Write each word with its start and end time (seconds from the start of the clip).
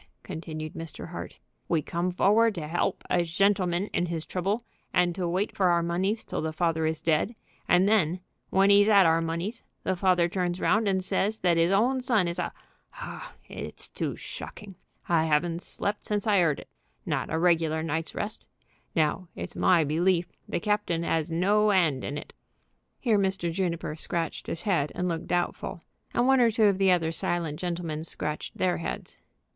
continued 0.23 0.73
Mr. 0.73 1.09
Hart, 1.09 1.37
"we 1.69 1.83
come 1.83 2.09
forward 2.11 2.55
to 2.55 2.63
'elp 2.67 3.03
a 3.07 3.19
shentleman 3.23 3.85
in 3.93 4.07
his 4.07 4.25
trouble 4.25 4.65
and 4.91 5.13
to 5.13 5.27
wait 5.27 5.55
for 5.55 5.67
our 5.69 5.83
moneys 5.83 6.23
till 6.23 6.41
the 6.41 6.51
father 6.51 6.87
is 6.87 7.03
dead, 7.03 7.35
and 7.69 7.87
then 7.87 8.19
when 8.49 8.71
'e's 8.71 8.89
'ad 8.89 9.05
our 9.05 9.21
moneys 9.21 9.61
the 9.83 9.95
father 9.95 10.27
turns 10.27 10.59
round 10.59 10.87
and 10.87 11.03
says 11.05 11.41
that 11.41 11.55
'is 11.55 11.69
own 11.71 12.01
son 12.01 12.27
is 12.27 12.39
a 12.39 12.51
Oh, 12.99 13.31
it's 13.47 13.87
too 13.89 14.15
shocking! 14.15 14.73
I 15.07 15.27
'aven't 15.27 15.61
slept 15.61 16.03
since 16.03 16.25
I 16.25 16.39
'eard 16.39 16.61
it, 16.61 16.69
not 17.05 17.29
a 17.31 17.37
regular 17.37 17.83
night's 17.83 18.15
rest. 18.15 18.47
Now, 18.95 19.27
it's 19.35 19.55
my 19.55 19.83
belief 19.83 20.29
the 20.49 20.59
captain 20.59 21.03
'as 21.03 21.29
no 21.29 21.69
'and 21.69 22.03
in 22.03 22.17
it." 22.17 22.33
Here 22.99 23.19
Mr. 23.19 23.53
Juniper 23.53 23.95
scratched 23.95 24.47
his 24.47 24.63
head 24.63 24.91
and 24.95 25.07
looked 25.07 25.27
doubtful, 25.27 25.83
and 26.15 26.25
one 26.25 26.41
or 26.41 26.49
two 26.49 26.63
of 26.63 26.79
the 26.79 26.89
other 26.89 27.11
silent 27.11 27.59
gentlemen 27.59 28.03
scratched 28.03 28.57
their 28.57 28.77
heads. 28.77 29.17